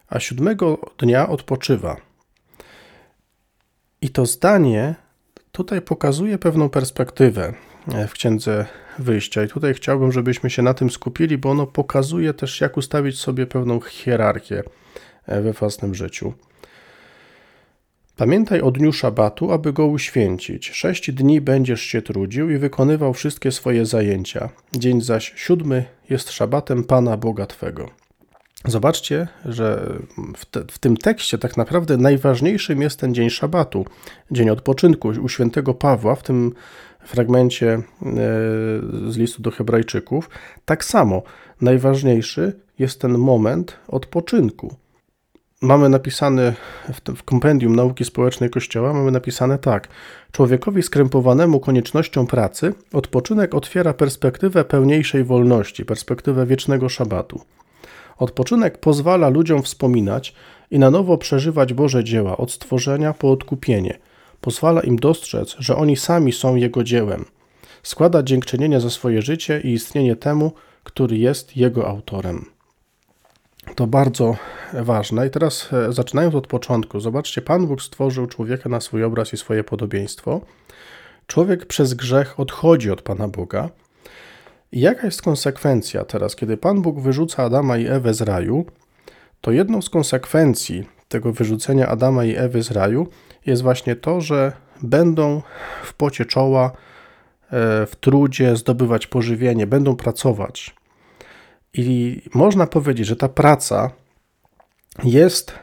a 0.07 0.19
siódmego 0.19 0.91
dnia 0.97 1.29
odpoczywa. 1.29 1.97
I 4.01 4.09
to 4.09 4.25
zdanie 4.25 4.95
tutaj 5.51 5.81
pokazuje 5.81 6.37
pewną 6.37 6.69
perspektywę 6.69 7.53
w 8.07 8.11
księdze 8.11 8.65
wyjścia. 8.99 9.43
I 9.43 9.47
tutaj 9.47 9.73
chciałbym, 9.73 10.11
żebyśmy 10.11 10.49
się 10.49 10.61
na 10.61 10.73
tym 10.73 10.89
skupili, 10.89 11.37
bo 11.37 11.49
ono 11.49 11.67
pokazuje 11.67 12.33
też, 12.33 12.61
jak 12.61 12.77
ustawić 12.77 13.19
sobie 13.19 13.47
pewną 13.47 13.79
hierarchię 13.81 14.63
we 15.27 15.53
własnym 15.53 15.95
życiu. 15.95 16.33
Pamiętaj 18.17 18.61
o 18.61 18.71
dniu 18.71 18.93
szabatu, 18.93 19.51
aby 19.51 19.73
go 19.73 19.85
uświęcić. 19.85 20.71
Sześć 20.71 21.11
dni 21.11 21.41
będziesz 21.41 21.81
się 21.81 22.01
trudził 22.01 22.49
i 22.49 22.57
wykonywał 22.57 23.13
wszystkie 23.13 23.51
swoje 23.51 23.85
zajęcia. 23.85 24.49
Dzień 24.75 25.01
zaś 25.01 25.33
siódmy 25.35 25.85
jest 26.09 26.31
szabatem 26.31 26.83
Pana 26.83 27.17
Boga 27.17 27.45
Twego. 27.45 27.89
Zobaczcie, 28.65 29.27
że 29.45 29.93
w, 30.37 30.45
te, 30.45 30.63
w, 30.71 30.79
tym 30.79 30.97
tekście 30.97 31.37
tak 31.37 31.57
naprawdę 31.57 31.97
najważniejszym 31.97 32.81
jest 32.81 32.99
ten 32.99 33.15
dzień 33.15 33.29
szabatu, 33.29 33.85
dzień 34.31 34.49
odpoczynku 34.49 35.07
u 35.07 35.29
świętego 35.29 35.73
Pawła, 35.73 36.15
w 36.15 36.23
tym 36.23 36.53
fragmencie 37.05 37.73
e, 37.73 37.81
z 39.11 39.17
listu 39.17 39.41
do 39.41 39.51
Hebrajczyków. 39.51 40.29
Tak 40.65 40.85
samo 40.85 41.23
najważniejszy 41.61 42.59
jest 42.79 43.01
ten 43.01 43.17
moment 43.17 43.77
odpoczynku 43.87 44.75
mamy 45.61 45.89
napisane 45.89 46.53
w, 46.93 47.15
w 47.15 47.23
kompendium 47.23 47.75
nauki 47.75 48.05
społecznej 48.05 48.49
Kościoła, 48.49 48.93
mamy 48.93 49.11
napisane 49.11 49.59
tak. 49.59 49.87
Człowiekowi 50.31 50.83
skrępowanemu 50.83 51.59
koniecznością 51.59 52.27
pracy 52.27 52.73
odpoczynek 52.93 53.55
otwiera 53.55 53.93
perspektywę 53.93 54.65
pełniejszej 54.65 55.23
wolności, 55.23 55.85
perspektywę 55.85 56.45
wiecznego 56.45 56.89
szabatu. 56.89 57.41
Odpoczynek 58.17 58.77
pozwala 58.77 59.29
ludziom 59.29 59.63
wspominać 59.63 60.33
i 60.71 60.79
na 60.79 60.91
nowo 60.91 61.17
przeżywać 61.17 61.73
Boże 61.73 62.03
dzieła 62.03 62.37
od 62.37 62.51
stworzenia 62.51 63.13
po 63.13 63.31
odkupienie. 63.31 63.97
Pozwala 64.41 64.81
im 64.81 64.95
dostrzec, 64.95 65.55
że 65.59 65.75
oni 65.75 65.97
sami 65.97 66.31
są 66.31 66.55
Jego 66.55 66.83
dziełem. 66.83 67.25
Składa 67.83 68.23
dziękczynienie 68.23 68.79
za 68.79 68.89
swoje 68.89 69.21
życie 69.21 69.61
i 69.63 69.73
istnienie 69.73 70.15
temu, 70.15 70.51
który 70.83 71.17
jest 71.17 71.57
Jego 71.57 71.87
autorem. 71.87 72.56
To 73.75 73.87
bardzo 73.87 74.35
ważne. 74.73 75.27
I 75.27 75.29
teraz 75.29 75.73
e, 75.73 75.93
zaczynając 75.93 76.35
od 76.35 76.47
początku, 76.47 76.99
zobaczcie, 76.99 77.41
Pan 77.41 77.67
Bóg 77.67 77.81
stworzył 77.81 78.27
człowieka 78.27 78.69
na 78.69 78.81
swój 78.81 79.03
obraz 79.03 79.33
i 79.33 79.37
swoje 79.37 79.63
podobieństwo. 79.63 80.41
Człowiek 81.27 81.65
przez 81.65 81.93
grzech 81.93 82.39
odchodzi 82.39 82.91
od 82.91 83.01
Pana 83.01 83.27
Boga. 83.27 83.69
I 84.71 84.79
jaka 84.79 85.05
jest 85.05 85.21
konsekwencja 85.21 86.05
teraz, 86.05 86.35
kiedy 86.35 86.57
Pan 86.57 86.81
Bóg 86.81 86.99
wyrzuca 86.99 87.43
Adama 87.43 87.77
i 87.77 87.87
Ewę 87.87 88.13
z 88.13 88.21
raju? 88.21 88.65
To 89.41 89.51
jedną 89.51 89.81
z 89.81 89.89
konsekwencji 89.89 90.87
tego 91.09 91.33
wyrzucenia 91.33 91.87
Adama 91.87 92.25
i 92.25 92.35
Ewy 92.35 92.63
z 92.63 92.71
raju 92.71 93.07
jest 93.45 93.61
właśnie 93.61 93.95
to, 93.95 94.21
że 94.21 94.51
będą 94.81 95.41
w 95.83 95.93
pocie 95.93 96.25
czoła, 96.25 96.65
e, 96.65 96.71
w 97.85 97.95
trudzie 97.99 98.55
zdobywać 98.55 99.07
pożywienie, 99.07 99.67
będą 99.67 99.95
pracować. 99.95 100.75
I 101.73 102.21
można 102.33 102.67
powiedzieć, 102.67 103.07
że 103.07 103.15
ta 103.15 103.29
praca 103.29 103.91
jest 105.03 105.53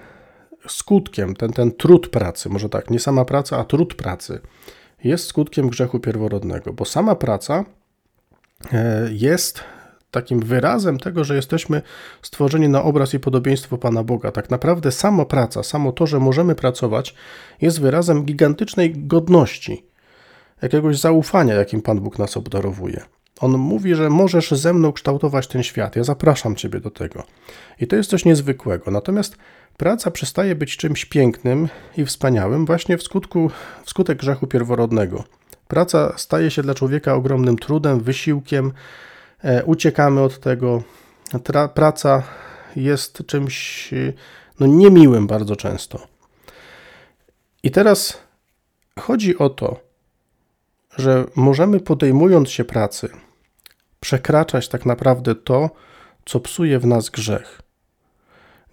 skutkiem, 0.68 1.36
ten, 1.36 1.52
ten 1.52 1.72
trud 1.72 2.08
pracy, 2.08 2.48
może 2.48 2.68
tak, 2.68 2.90
nie 2.90 3.00
sama 3.00 3.24
praca, 3.24 3.58
a 3.58 3.64
trud 3.64 3.94
pracy, 3.94 4.40
jest 5.04 5.26
skutkiem 5.26 5.68
grzechu 5.68 6.00
pierworodnego, 6.00 6.72
bo 6.72 6.84
sama 6.84 7.14
praca 7.14 7.64
e, 8.72 9.08
jest 9.12 9.64
takim 10.10 10.40
wyrazem 10.40 10.98
tego, 10.98 11.24
że 11.24 11.36
jesteśmy 11.36 11.82
stworzeni 12.22 12.68
na 12.68 12.82
obraz 12.82 13.14
i 13.14 13.20
podobieństwo 13.20 13.78
Pana 13.78 14.04
Boga. 14.04 14.32
Tak 14.32 14.50
naprawdę 14.50 14.92
sama 14.92 15.24
praca, 15.24 15.62
samo 15.62 15.92
to, 15.92 16.06
że 16.06 16.20
możemy 16.20 16.54
pracować, 16.54 17.14
jest 17.60 17.80
wyrazem 17.80 18.24
gigantycznej 18.24 18.92
godności, 18.96 19.86
jakiegoś 20.62 20.98
zaufania, 20.98 21.54
jakim 21.54 21.82
Pan 21.82 22.00
Bóg 22.00 22.18
nas 22.18 22.36
obdarowuje. 22.36 23.00
On 23.40 23.58
mówi, 23.58 23.94
że 23.94 24.10
możesz 24.10 24.50
ze 24.50 24.72
mną 24.72 24.92
kształtować 24.92 25.46
ten 25.46 25.62
świat. 25.62 25.96
Ja 25.96 26.04
zapraszam 26.04 26.56
Ciebie 26.56 26.80
do 26.80 26.90
tego. 26.90 27.22
I 27.80 27.86
to 27.86 27.96
jest 27.96 28.10
coś 28.10 28.24
niezwykłego. 28.24 28.90
Natomiast 28.90 29.36
praca 29.76 30.10
przestaje 30.10 30.54
być 30.54 30.76
czymś 30.76 31.04
pięknym 31.04 31.68
i 31.96 32.04
wspaniałym 32.04 32.66
właśnie 32.66 32.98
w 32.98 33.02
skutku, 33.02 33.50
wskutek 33.84 34.18
grzechu 34.18 34.46
pierworodnego. 34.46 35.24
Praca 35.68 36.12
staje 36.16 36.50
się 36.50 36.62
dla 36.62 36.74
człowieka 36.74 37.14
ogromnym 37.14 37.56
trudem, 37.56 38.00
wysiłkiem, 38.00 38.72
e, 39.42 39.64
uciekamy 39.64 40.20
od 40.20 40.40
tego. 40.40 40.82
Tra 41.44 41.68
praca 41.68 42.22
jest 42.76 43.26
czymś 43.26 43.90
no, 44.60 44.66
niemiłym 44.66 45.26
bardzo 45.26 45.56
często. 45.56 46.06
I 47.62 47.70
teraz 47.70 48.18
chodzi 49.00 49.38
o 49.38 49.50
to, 49.50 49.80
że 50.96 51.24
możemy 51.36 51.80
podejmując 51.80 52.50
się 52.50 52.64
pracy, 52.64 53.08
przekraczać 54.00 54.68
tak 54.68 54.86
naprawdę 54.86 55.34
to, 55.34 55.70
co 56.24 56.40
psuje 56.40 56.78
w 56.78 56.86
nas 56.86 57.10
grzech. 57.10 57.62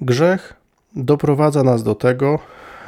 Grzech 0.02 0.54
doprowadza 0.96 1.64
nas 1.64 1.84
do 1.84 1.96
tego, 1.96 2.40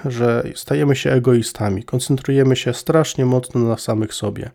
że 0.05 0.43
stajemy 0.55 0.95
się 0.95 1.11
egoistami, 1.11 1.83
koncentrujemy 1.83 2.55
się 2.55 2.73
strasznie 2.73 3.25
mocno 3.25 3.61
na 3.61 3.77
samych 3.77 4.13
sobie. 4.13 4.51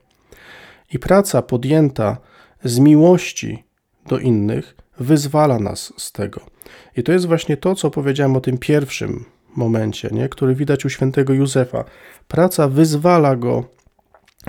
I 0.93 0.99
praca 0.99 1.43
podjęta 1.43 2.17
z 2.65 2.79
miłości 2.79 3.65
do 4.07 4.19
innych 4.19 4.77
wyzwala 4.99 5.59
nas 5.59 5.93
z 5.97 6.13
tego. 6.13 6.41
I 6.97 7.03
to 7.03 7.13
jest 7.13 7.27
właśnie 7.27 7.57
to, 7.57 7.75
co 7.75 7.91
powiedziałem 7.91 8.37
o 8.37 8.41
tym 8.41 8.59
pierwszym 8.59 9.25
momencie, 9.57 10.09
nie? 10.13 10.29
który 10.29 10.55
widać 10.55 10.85
u 10.85 10.89
świętego 10.89 11.33
Józefa. 11.33 11.85
Praca 12.29 12.69
wyzwala 12.69 13.37
go 13.37 13.65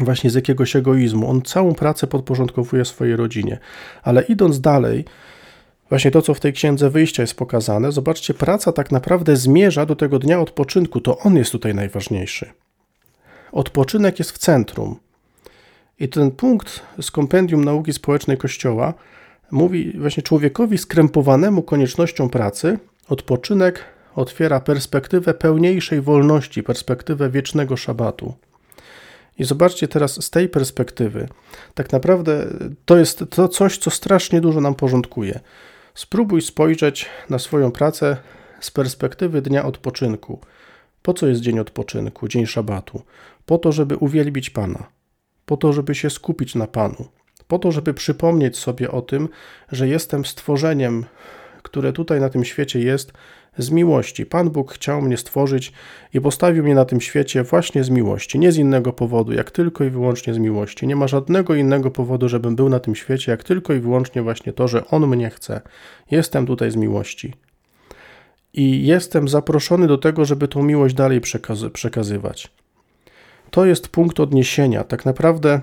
właśnie 0.01 0.29
z 0.29 0.35
jakiegoś 0.35 0.75
egoizmu. 0.75 1.29
On 1.29 1.41
całą 1.41 1.73
pracę 1.73 2.07
podporządkowuje 2.07 2.85
swojej 2.85 3.15
rodzinie. 3.15 3.57
Ale 4.03 4.21
idąc 4.21 4.61
dalej, 4.61 5.05
właśnie 5.89 6.11
to, 6.11 6.21
co 6.21 6.33
w 6.33 6.39
tej 6.39 6.53
księdze 6.53 6.89
wyjścia 6.89 7.23
jest 7.23 7.35
pokazane, 7.35 7.91
zobaczcie, 7.91 8.33
praca 8.33 8.71
tak 8.71 8.91
naprawdę 8.91 9.35
zmierza 9.35 9.85
do 9.85 9.95
tego 9.95 10.19
dnia 10.19 10.39
odpoczynku. 10.39 11.01
To 11.01 11.17
on 11.17 11.35
jest 11.35 11.51
tutaj 11.51 11.75
najważniejszy. 11.75 12.49
Odpoczynek 13.51 14.19
jest 14.19 14.31
w 14.31 14.37
centrum. 14.37 14.95
I 15.99 16.09
ten 16.09 16.31
punkt 16.31 16.81
z 17.01 17.11
kompendium 17.11 17.65
nauki 17.65 17.93
społecznej 17.93 18.37
Kościoła 18.37 18.93
mówi 19.51 19.97
właśnie 19.99 20.23
człowiekowi 20.23 20.77
skrępowanemu 20.77 21.63
koniecznością 21.63 22.29
pracy, 22.29 22.79
odpoczynek 23.09 23.85
otwiera 24.15 24.59
perspektywę 24.59 25.33
pełniejszej 25.33 26.01
wolności, 26.01 26.63
perspektywę 26.63 27.29
wiecznego 27.29 27.77
szabatu. 27.77 28.33
I 29.39 29.45
zobaczcie 29.45 29.87
teraz 29.87 30.25
z 30.25 30.29
tej 30.29 30.49
perspektywy, 30.49 31.27
tak 31.73 31.91
naprawdę 31.91 32.47
to 32.85 32.97
jest 32.97 33.23
to 33.29 33.47
coś, 33.47 33.77
co 33.77 33.89
strasznie 33.89 34.41
dużo 34.41 34.61
nam 34.61 34.75
porządkuje. 34.75 35.39
Spróbuj 35.93 36.41
spojrzeć 36.41 37.05
na 37.29 37.39
swoją 37.39 37.71
pracę 37.71 38.17
z 38.59 38.71
perspektywy 38.71 39.41
dnia 39.41 39.65
odpoczynku. 39.65 40.39
Po 41.01 41.13
co 41.13 41.27
jest 41.27 41.41
dzień 41.41 41.59
odpoczynku, 41.59 42.27
dzień 42.27 42.45
szabatu? 42.45 43.01
Po 43.45 43.57
to, 43.57 43.71
żeby 43.71 43.97
uwielbić 43.97 44.49
Pana, 44.49 44.87
po 45.45 45.57
to, 45.57 45.73
żeby 45.73 45.95
się 45.95 46.09
skupić 46.09 46.55
na 46.55 46.67
Panu, 46.67 47.05
po 47.47 47.59
to, 47.59 47.71
żeby 47.71 47.93
przypomnieć 47.93 48.57
sobie 48.57 48.91
o 48.91 49.01
tym, 49.01 49.29
że 49.71 49.87
jestem 49.87 50.25
stworzeniem, 50.25 51.05
które 51.61 51.93
tutaj 51.93 52.19
na 52.19 52.29
tym 52.29 52.45
świecie 52.45 52.79
jest 52.79 53.13
z 53.57 53.71
miłości. 53.71 54.25
Pan 54.25 54.49
Bóg 54.49 54.73
chciał 54.73 55.01
mnie 55.01 55.17
stworzyć 55.17 55.73
i 56.13 56.21
postawił 56.21 56.63
mnie 56.63 56.75
na 56.75 56.85
tym 56.85 57.01
świecie 57.01 57.43
właśnie 57.43 57.83
z 57.83 57.89
miłości, 57.89 58.39
nie 58.39 58.51
z 58.51 58.57
innego 58.57 58.93
powodu, 58.93 59.33
jak 59.33 59.51
tylko 59.51 59.83
i 59.83 59.89
wyłącznie 59.89 60.33
z 60.33 60.37
miłości. 60.37 60.87
Nie 60.87 60.95
ma 60.95 61.07
żadnego 61.07 61.55
innego 61.55 61.91
powodu, 61.91 62.29
żebym 62.29 62.55
był 62.55 62.69
na 62.69 62.79
tym 62.79 62.95
świecie, 62.95 63.31
jak 63.31 63.43
tylko 63.43 63.73
i 63.73 63.79
wyłącznie 63.79 64.21
właśnie 64.21 64.53
to, 64.53 64.67
że 64.67 64.87
On 64.87 65.07
mnie 65.07 65.29
chce. 65.29 65.61
Jestem 66.11 66.45
tutaj 66.45 66.71
z 66.71 66.75
miłości. 66.75 67.33
I 68.53 68.85
jestem 68.85 69.27
zaproszony 69.27 69.87
do 69.87 69.97
tego, 69.97 70.25
żeby 70.25 70.47
tą 70.47 70.63
miłość 70.63 70.95
dalej 70.95 71.21
przekazy 71.21 71.69
przekazywać. 71.69 72.51
To 73.51 73.65
jest 73.65 73.87
punkt 73.87 74.19
odniesienia. 74.19 74.83
Tak 74.83 75.05
naprawdę 75.05 75.61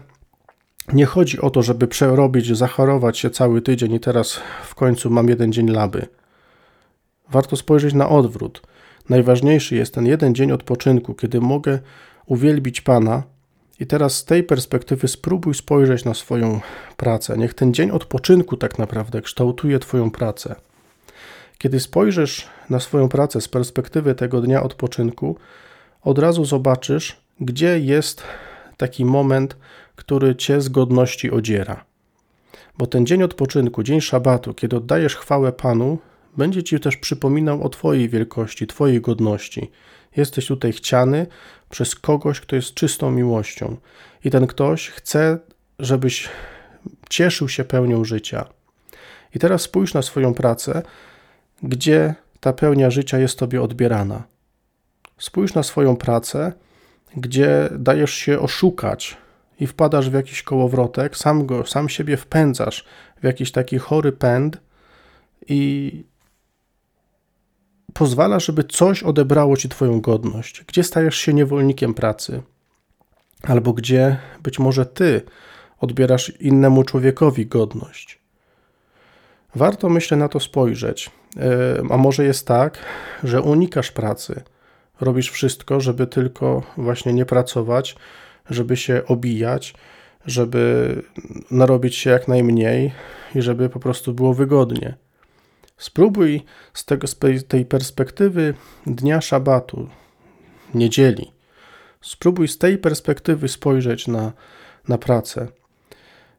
nie 0.93 1.07
chodzi 1.07 1.41
o 1.41 1.51
to, 1.51 1.63
żeby 1.63 1.89
przerobić, 1.89 2.57
zachorować 2.57 3.19
się 3.19 3.31
cały 3.31 3.63
tydzień 3.63 3.93
i 3.93 4.01
teraz 4.01 4.41
w 4.65 4.75
końcu 4.75 5.11
mam 5.11 5.29
jeden 5.29 5.53
dzień 5.53 5.71
laby. 5.71 6.07
Warto 7.31 7.57
spojrzeć 7.57 7.95
na 7.95 8.09
odwrót. 8.09 8.63
Najważniejszy 9.09 9.77
jest 9.77 9.95
ten 9.95 10.07
jeden 10.07 10.35
dzień 10.35 10.53
odpoczynku, 10.53 11.15
kiedy 11.15 11.41
mogę 11.41 11.79
uwielbić 12.27 12.81
Pana. 12.81 13.23
I 13.81 13.87
teraz 13.87 14.17
z 14.17 14.25
tej 14.25 14.43
perspektywy 14.43 15.09
spróbuj 15.09 15.55
spojrzeć 15.55 16.05
na 16.05 16.15
swoją 16.15 16.61
pracę. 16.97 17.39
Niech 17.39 17.55
ten 17.55 17.75
dzień 17.75 17.91
odpoczynku 17.91 18.57
tak 18.57 18.79
naprawdę 18.79 19.23
kształtuje 19.23 19.79
Twoją 19.79 20.11
pracę. 20.11 20.55
Kiedy 21.59 21.81
spojrzysz 21.81 22.49
na 22.71 22.81
swoją 22.81 23.09
pracę 23.09 23.41
z 23.41 23.49
perspektywy 23.49 24.15
tego 24.15 24.41
dnia 24.41 24.63
odpoczynku, 24.63 25.37
od 26.03 26.19
razu 26.19 26.45
zobaczysz, 26.45 27.21
gdzie 27.41 27.81
jest 27.81 28.23
taki 28.77 29.05
moment, 29.05 29.57
który 29.97 30.37
cię 30.37 30.61
z 30.61 30.69
godności 30.69 31.31
odziera. 31.31 31.85
Bo 32.79 32.87
ten 32.87 33.07
dzień 33.07 33.23
odpoczynku, 33.23 33.83
dzień 33.83 34.01
szabatu, 34.01 34.55
kiedy 34.55 34.77
oddajesz 34.77 35.17
chwałę 35.17 35.53
Panu, 35.53 35.99
będzie 36.37 36.63
ci 36.63 36.81
też 36.81 36.97
przypominał 36.97 37.63
o 37.63 37.69
Twojej 37.69 38.09
wielkości, 38.09 38.67
Twojej 38.67 39.01
godności. 39.01 39.71
Jesteś 40.17 40.47
tutaj 40.47 40.73
chciany 40.73 41.27
przez 41.71 41.95
kogoś, 41.95 42.41
kto 42.41 42.57
jest 42.57 42.75
czystą 42.75 43.11
miłością. 43.11 43.77
I 44.25 44.31
ten 44.31 44.47
ktoś 44.47 44.91
chce, 44.91 45.39
żebyś 45.79 46.29
cieszył 47.11 47.49
się 47.49 47.65
pełnią 47.65 48.05
życia. 48.05 48.45
I 49.35 49.39
teraz 49.39 49.63
spójrz 49.63 49.95
na 49.95 50.03
swoją 50.03 50.35
pracę, 50.35 50.83
gdzie 51.63 52.15
ta 52.41 52.53
pełnia 52.53 52.91
życia 52.91 53.19
jest 53.19 53.39
Tobie 53.39 53.63
odbierana. 53.63 54.23
Spójrz 55.19 55.55
na 55.55 55.63
swoją 55.63 55.97
pracę, 55.97 56.53
gdzie 57.17 57.69
dajesz 57.79 58.15
się 58.15 58.41
oszukać 58.41 59.17
i 59.61 59.67
wpadasz 59.67 60.11
w 60.11 60.15
jakiś 60.15 60.43
kołowrotek, 60.43 61.17
sam, 61.17 61.47
go, 61.47 61.67
sam 61.67 61.89
siebie 61.89 62.17
wpędzasz 62.17 62.85
w 63.21 63.25
jakiś 63.25 63.53
taki 63.53 63.79
chory 63.79 64.13
pęd 64.13 64.59
i 65.49 66.05
pozwala, 67.93 68.41
żeby 68.41 68.65
coś 68.65 69.03
odebrało 69.03 69.57
ci 69.57 69.69
Twoją 69.69 70.01
godność, 70.01 70.65
gdzie 70.65 70.85
stajesz 70.85 71.17
się 71.17 71.35
niewolnikiem 71.35 71.95
pracy, 71.95 72.43
albo 73.43 73.73
gdzie 73.73 74.19
być 74.43 74.59
może 74.59 74.87
Ty 74.87 75.23
odbierasz 75.81 76.33
innemu 76.41 76.85
człowiekowi 76.85 77.47
godność. 77.47 78.21
Warto, 79.55 79.89
myślę, 79.89 80.17
na 80.17 80.29
to 80.29 80.41
spojrzeć. 80.41 81.11
E, 81.37 81.83
a 81.91 81.97
może 81.97 82.25
jest 82.25 82.47
tak, 82.47 82.79
że 83.25 83.43
unikasz 83.43 83.91
pracy, 83.91 84.43
robisz 85.01 85.31
wszystko, 85.31 85.81
żeby 85.81 86.07
tylko 86.07 86.63
właśnie 86.77 87.13
nie 87.13 87.25
pracować, 87.25 87.97
żeby 88.51 88.77
się 88.77 89.03
obijać, 89.07 89.75
żeby 90.27 91.03
narobić 91.51 91.97
się 91.97 92.11
jak 92.11 92.29
najmniej 92.29 92.93
i 93.35 93.43
żeby 93.43 93.69
po 93.69 93.81
prostu 93.81 94.15
było 94.15 94.35
wygodnie. 94.35 94.95
Spróbuj 95.79 96.43
z, 96.75 96.85
tego, 96.85 97.07
z 97.07 97.17
tej 97.49 97.65
perspektywy 97.65 98.55
dnia 98.87 99.21
szabatu, 99.21 99.89
niedzieli, 100.75 101.33
spróbuj 102.01 102.49
z 102.49 102.59
tej 102.59 102.79
perspektywy 102.79 103.49
spojrzeć 103.49 104.09
na, 104.09 104.33
na 104.89 104.99
pracę. 104.99 105.49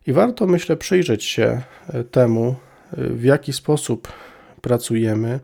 I 0.08 0.14
warto, 0.14 0.48
myślę, 0.48 0.78
przyjrzeć 0.78 1.24
się 1.24 1.62
e, 1.88 2.04
temu, 2.04 2.56
e, 2.92 3.04
w 3.04 3.24
jaki 3.24 3.54
sposób 3.54 4.08
pracujemy 4.62 5.40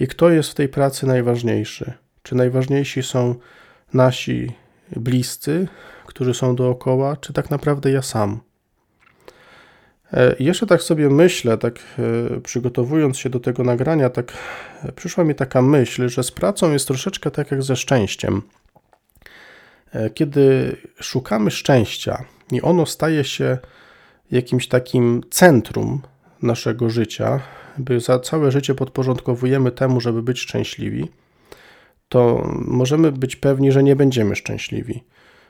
i 0.00 0.06
kto 0.06 0.30
jest 0.30 0.50
w 0.50 0.54
tej 0.54 0.68
pracy 0.68 1.06
najważniejszy. 1.06 1.92
Czy 2.22 2.34
najważniejsi 2.34 3.02
są 3.02 3.34
nasi 3.92 4.52
bliscy, 4.96 5.68
którzy 6.06 6.34
są 6.34 6.56
dookoła, 6.56 7.16
czy 7.16 7.32
tak 7.32 7.50
naprawdę 7.50 7.90
ja 7.90 8.02
sam? 8.02 8.40
E, 10.12 10.34
jeszcze 10.38 10.66
tak 10.66 10.82
sobie 10.82 11.10
myślę, 11.10 11.58
tak 11.58 11.78
e, 11.78 12.40
przygotowując 12.40 13.18
się 13.18 13.30
do 13.30 13.40
tego 13.40 13.64
nagrania, 13.64 14.10
tak 14.10 14.32
e, 14.82 14.92
przyszła 14.92 15.24
mi 15.24 15.34
taka 15.34 15.62
myśl, 15.62 16.08
że 16.08 16.22
z 16.22 16.30
pracą 16.30 16.72
jest 16.72 16.86
troszeczkę 16.86 17.30
tak 17.30 17.50
jak 17.50 17.62
ze 17.62 17.76
szczęściem. 17.76 18.42
Kiedy 20.14 20.76
szukamy 21.00 21.50
szczęścia 21.50 22.24
i 22.52 22.62
ono 22.62 22.86
staje 22.86 23.24
się 23.24 23.58
jakimś 24.30 24.68
takim 24.68 25.22
centrum 25.30 26.02
naszego 26.42 26.90
życia, 26.90 27.40
by 27.78 28.00
za 28.00 28.18
całe 28.18 28.50
życie 28.50 28.74
podporządkowujemy 28.74 29.70
temu, 29.70 30.00
żeby 30.00 30.22
być 30.22 30.40
szczęśliwi, 30.40 31.08
to 32.12 32.52
możemy 32.54 33.12
być 33.12 33.36
pewni, 33.36 33.72
że 33.72 33.82
nie 33.82 33.96
będziemy 33.96 34.36
szczęśliwi. 34.36 35.04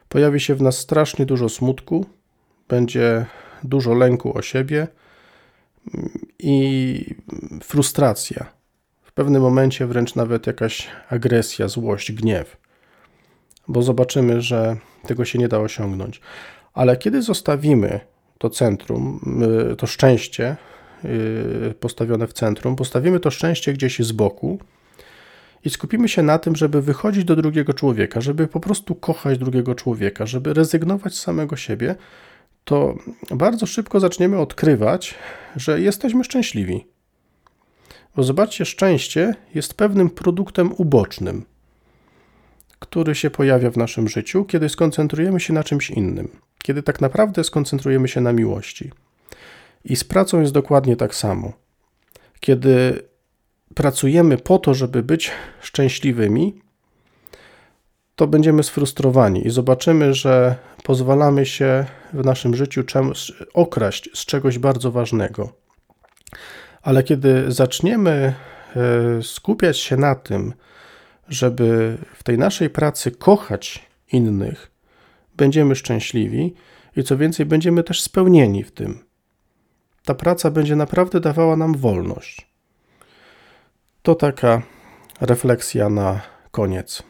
Pojawi 0.09 0.41
się 0.41 0.55
w 0.55 0.63
nas 0.63 0.79
strasznie 0.79 1.27
dużo 1.27 1.49
smutku, 1.49 2.07
będzie 2.69 3.27
dużo 3.65 3.95
lęku 3.95 4.39
o 4.39 4.43
siebie 4.43 4.89
i 6.39 7.05
frustracja. 7.63 8.53
W 9.03 9.13
pewnym 9.13 9.43
momencie 9.43 9.87
wręcz 9.87 10.15
nawet 10.15 10.47
jakaś 10.47 10.89
agresja, 11.11 11.69
złość, 11.69 12.13
gniew, 12.13 12.57
bo 13.69 13.83
zobaczymy, 13.83 14.43
że 14.43 14.77
tego 15.07 15.25
się 15.25 15.39
nie 15.39 15.49
da 15.49 15.59
osiągnąć. 15.59 16.21
Ale 16.75 16.97
kiedy 16.97 17.23
zostawimy 17.23 18.01
to 18.39 18.51
centrum, 18.51 19.21
y, 19.73 19.77
to 19.77 19.87
szczęście 19.87 20.57
y, 21.05 21.75
postawione 21.81 22.27
w 22.27 22.33
centrum, 22.33 22.77
postawimy 22.77 23.21
to 23.21 23.31
szczęście 23.31 23.73
gdzieś 23.73 23.99
z 23.99 24.13
boku 24.13 24.59
i 25.65 25.71
skupimy 25.71 26.09
się 26.09 26.23
na 26.23 26.39
tym, 26.39 26.57
żeby 26.57 26.83
wychodzić 26.83 27.25
do 27.25 27.37
drugiego 27.37 27.75
człowieka, 27.75 28.21
żeby 28.21 28.49
po 28.49 28.61
prostu 28.61 28.95
kochać 28.95 29.39
drugiego 29.39 29.75
człowieka, 29.75 30.27
żeby 30.27 30.55
rezygnować 30.55 31.15
z 31.15 31.21
samego 31.23 31.57
siebie, 31.57 31.95
to 32.65 32.95
bardzo 33.31 33.67
szybko 33.67 34.01
zaczniemy 34.01 34.39
odkrywać, 34.39 35.15
że 35.57 35.81
jesteśmy 35.81 36.25
szczęśliwi. 36.25 36.87
Bo 38.17 38.23
zobaczcie, 38.23 38.65
szczęście 38.65 39.35
jest 39.55 39.75
pewnym 39.75 40.11
produktem 40.11 40.73
ubocznym, 40.77 41.45
który 42.79 43.15
się 43.15 43.31
pojawia 43.31 43.71
w 43.71 43.77
naszym 43.77 44.09
życiu, 44.09 44.45
kiedy 44.45 44.69
skoncentrujemy 44.69 45.41
się 45.41 45.53
na 45.53 45.65
czymś 45.65 45.91
innym, 45.91 46.29
kiedy 46.63 46.83
tak 46.83 47.01
naprawdę 47.01 47.45
skoncentrujemy 47.45 48.09
się 48.09 48.21
na 48.21 48.33
miłości. 48.33 48.91
I 49.85 49.97
z 49.97 50.05
pracą 50.05 50.41
jest 50.41 50.53
dokładnie 50.53 50.97
tak 50.97 51.15
samo. 51.15 51.53
Kiedy 52.41 53.03
pracujemy 53.75 54.39
po 54.39 54.59
to, 54.59 54.75
żeby 54.75 55.03
być 55.03 55.31
szczęśliwymi, 55.61 56.63
to 58.17 58.27
będziemy 58.27 58.63
sfrustrowani 58.63 59.47
i 59.47 59.51
zobaczymy, 59.51 60.15
że 60.15 60.57
pozwalamy 60.83 61.47
się 61.47 61.85
w 62.13 62.25
naszym 62.25 62.57
życiu 62.57 62.85
okraść 63.55 64.11
z 64.15 64.25
czegoś 64.25 64.59
bardzo 64.59 64.91
ważnego. 64.91 65.53
Ale 66.83 67.03
kiedy 67.03 67.53
zaczniemy 67.53 68.35
e, 68.77 69.23
skupiać 69.23 69.79
się 69.79 69.97
na 69.97 70.15
tym, 70.15 70.53
żeby 71.29 71.97
w 72.15 72.23
tej 72.23 72.39
naszej 72.39 72.71
pracy 72.71 73.11
kochać 73.11 73.87
innych, 74.13 74.71
będziemy 75.37 75.75
szczęśliwi 75.75 76.55
i 76.97 77.03
co 77.03 77.17
więcej, 77.17 77.47
będziemy 77.47 77.83
też 77.83 78.03
spełnieni 78.03 78.65
w 78.65 78.73
tym. 78.73 78.99
Ta 80.05 80.15
praca 80.15 80.51
będzie 80.51 80.77
naprawdę 80.77 81.21
dawała 81.21 81.57
nam 81.57 81.75
wolność. 81.75 82.52
To 84.03 84.15
taka 84.15 84.63
refleksja 85.21 85.89
na 85.89 86.21
koniec. 86.51 87.03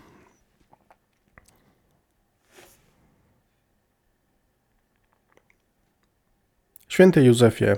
Święty 6.89 7.25
Józefie, 7.25 7.77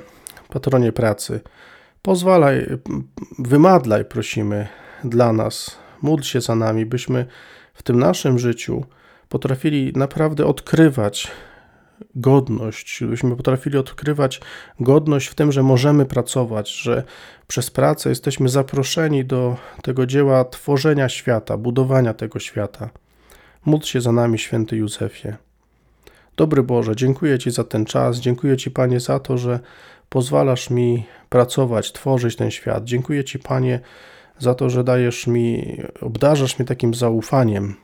patronie 0.48 0.92
pracy, 0.92 1.40
pozwalaj, 2.03 2.66
wymadlaj, 3.38 4.05
prosimy, 4.05 4.68
dla 5.05 5.33
nas, 5.33 5.79
módl 6.03 6.22
się 6.22 6.40
za 6.40 6.55
nami, 6.55 6.87
byśmy 6.87 7.27
w 7.74 7.83
tym 7.83 7.98
naszym 7.98 8.38
życiu 8.38 8.85
potrafili 9.29 9.92
naprawdę 9.96 10.46
odkrywać 10.46 11.31
godność, 12.14 13.04
byśmy 13.04 13.37
potrafili 13.37 13.78
odkrywać 13.78 14.40
godność 14.80 15.26
w 15.26 15.35
tym, 15.35 15.52
że 15.52 15.62
możemy 15.62 16.07
pracować, 16.07 16.70
że 16.70 17.04
przez 17.46 17.70
pracę 17.70 18.09
jesteśmy 18.09 18.48
zaproszeni 18.48 19.24
do 19.24 19.57
tego 19.83 20.07
dzieła 20.07 20.44
tworzenia 20.44 21.09
świata, 21.09 21.57
budowania 21.57 22.14
tego 22.14 22.38
świata. 22.38 22.90
Módl 23.64 23.87
się 23.87 24.00
za 24.00 24.12
nami, 24.12 24.38
święty 24.38 24.76
Józefie. 24.76 25.28
Dobry 26.37 26.62
Boże, 26.62 26.96
dziękuję 26.96 27.38
Ci 27.38 27.50
za 27.50 27.64
ten 27.64 27.85
czas, 27.85 28.16
dziękuję 28.16 28.57
Ci, 28.57 28.70
Panie, 28.70 29.00
za 29.00 29.18
to, 29.18 29.38
że 29.38 29.61
pozwalasz 30.09 30.70
mi 30.70 31.07
pracować, 31.28 31.92
tworzyć 31.92 32.37
ten 32.37 32.50
świat. 32.50 32.85
Dziękuję 32.85 33.24
Ci, 33.24 33.38
Panie, 33.38 33.80
za 34.38 34.54
to, 34.54 34.70
że 34.70 34.85
dajesz 34.85 35.26
mi, 35.26 35.76
obdarzasz 36.00 36.59
mnie 36.59 36.66
takim 36.66 36.94
zaufaniem, 36.94 37.74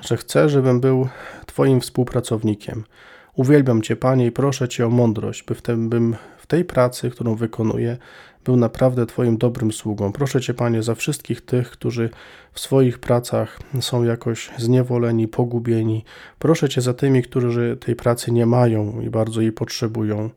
że 0.00 0.16
chcę, 0.16 0.48
żebym 0.48 0.80
był 0.80 1.08
Twoim 1.46 1.80
współpracownikiem. 1.80 2.84
Uwielbiam 3.34 3.82
Cię, 3.82 3.96
Panie, 3.96 4.26
i 4.26 4.32
proszę 4.32 4.68
Cię 4.68 4.86
o 4.86 4.90
mądrość, 4.90 5.42
by 5.42 5.54
w, 5.54 5.62
tym, 5.62 5.88
bym 5.88 6.16
w 6.38 6.46
tej 6.46 6.64
pracy, 6.64 7.10
którą 7.10 7.34
wykonuję, 7.34 7.96
był 8.44 8.56
naprawdę 8.56 9.06
Twoim 9.06 9.38
dobrym 9.38 9.72
sługą. 9.72 10.12
Proszę 10.12 10.40
Cię, 10.40 10.54
Panie, 10.54 10.82
za 10.82 10.94
wszystkich 10.94 11.40
tych, 11.40 11.70
którzy 11.70 12.10
w 12.52 12.60
swoich 12.60 12.98
pracach 12.98 13.60
są 13.80 14.04
jakoś 14.04 14.50
zniewoleni, 14.58 15.28
pogubieni. 15.28 16.04
Proszę 16.38 16.68
Cię 16.68 16.80
za 16.80 16.94
tymi, 16.94 17.22
którzy 17.22 17.76
tej 17.80 17.96
pracy 17.96 18.32
nie 18.32 18.46
mają 18.46 19.00
i 19.00 19.10
bardzo 19.10 19.40
jej 19.40 19.52
potrzebują. 19.52 20.30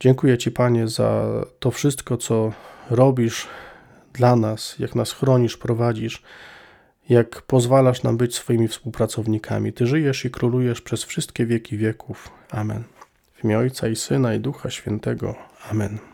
Dziękuję 0.00 0.38
Ci, 0.38 0.50
Panie, 0.50 0.88
za 0.88 1.24
to 1.58 1.70
wszystko, 1.70 2.16
co 2.16 2.52
robisz 2.90 3.48
dla 4.12 4.36
nas, 4.36 4.78
jak 4.78 4.94
nas 4.94 5.12
chronisz, 5.12 5.56
prowadzisz, 5.56 6.22
jak 7.10 7.42
pozwalasz 7.42 8.02
nam 8.02 8.16
być 8.16 8.34
swoimi 8.34 8.68
współpracownikami. 8.68 9.72
Ty 9.72 9.86
żyjesz 9.86 10.24
i 10.24 10.30
królujesz 10.30 10.80
przez 10.80 11.04
wszystkie 11.04 11.46
wieki 11.46 11.76
wieków. 11.76 12.28
Amen. 12.50 12.84
W 13.34 13.44
imię 13.44 13.58
Ojca 13.58 13.88
i 13.88 13.96
Syna 13.96 14.34
i 14.34 14.40
Ducha 14.40 14.70
Świętego. 14.70 15.34
Amen. 15.70 16.09